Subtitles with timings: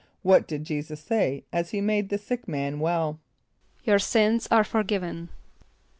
[0.15, 3.19] = What did J[=e]´[s+]us say as he made the sick man well?
[3.83, 5.29] ="Your sins are forgiven."